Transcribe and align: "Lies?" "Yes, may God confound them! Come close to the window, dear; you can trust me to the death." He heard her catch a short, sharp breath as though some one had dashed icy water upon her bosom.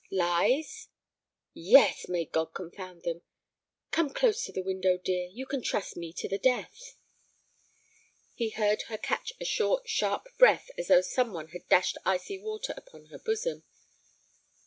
"Lies?" 0.09 0.87
"Yes, 1.53 2.07
may 2.09 2.25
God 2.25 2.55
confound 2.55 3.03
them! 3.03 3.21
Come 3.91 4.09
close 4.09 4.43
to 4.45 4.51
the 4.51 4.63
window, 4.63 4.97
dear; 4.97 5.27
you 5.29 5.45
can 5.45 5.61
trust 5.61 5.95
me 5.95 6.11
to 6.13 6.27
the 6.27 6.39
death." 6.39 6.95
He 8.33 8.49
heard 8.49 8.81
her 8.87 8.97
catch 8.97 9.33
a 9.39 9.45
short, 9.45 9.87
sharp 9.87 10.25
breath 10.39 10.71
as 10.75 10.87
though 10.87 11.01
some 11.01 11.33
one 11.33 11.49
had 11.49 11.69
dashed 11.69 11.99
icy 12.03 12.39
water 12.39 12.73
upon 12.75 13.09
her 13.11 13.19
bosom. 13.19 13.61